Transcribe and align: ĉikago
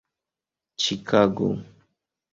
ĉikago 0.85 1.51